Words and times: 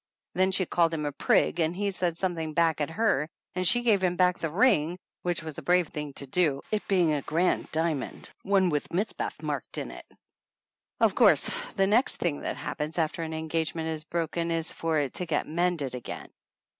Then 0.33 0.49
she 0.51 0.65
called 0.65 0.95
him 0.95 1.05
a 1.05 1.11
prig 1.11 1.59
and 1.59 1.75
he 1.75 1.91
said 1.91 2.17
something 2.17 2.53
back 2.55 2.81
at 2.81 2.89
her 2.89 3.29
and 3.53 3.67
she 3.67 3.83
gave 3.83 4.03
him 4.03 4.15
back 4.15 4.39
the 4.39 4.49
ring, 4.49 4.97
which 5.21 5.43
was 5.43 5.59
a 5.59 5.61
brave 5.61 5.89
thing 5.89 6.11
to 6.13 6.25
do, 6.25 6.63
it 6.71 6.87
being 6.87 7.13
a 7.13 7.21
grand 7.21 7.69
dia 7.71 7.93
mond 7.93 8.31
one 8.41 8.69
with 8.69 8.89
Mizpath 8.91 9.43
marked 9.43 9.77
in 9.77 9.91
it. 9.91 10.07
Of 10.99 11.13
course 11.13 11.51
the 11.75 11.85
next 11.85 12.15
thing 12.15 12.39
that 12.39 12.57
happens 12.57 12.97
after 12.97 13.21
an 13.21 13.35
engagement 13.35 13.89
is 13.89 14.03
broken 14.03 14.49
is 14.49 14.73
for 14.73 14.97
it 14.97 15.13
to 15.13 15.27
get 15.27 15.45
mended 15.47 15.93
again. 15.93 16.31